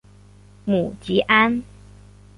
[0.65, 1.61] 母吉安。